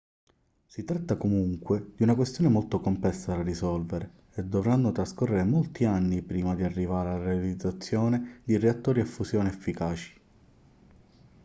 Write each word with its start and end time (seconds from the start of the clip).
si 0.65 0.83
tratta 0.83 1.15
comunque 1.15 1.91
di 1.95 2.01
una 2.01 2.15
questione 2.15 2.49
molto 2.49 2.79
complessa 2.79 3.35
da 3.35 3.43
risolvere 3.43 4.09
e 4.33 4.43
dovranno 4.43 4.91
trascorrere 4.91 5.43
molti 5.43 5.85
anni 5.85 6.23
prima 6.23 6.55
di 6.55 6.63
arrivare 6.63 7.09
alla 7.09 7.23
realizzazione 7.23 8.41
di 8.43 8.57
reattori 8.57 9.01
a 9.01 9.05
fusione 9.05 9.49
efficaci 9.49 10.19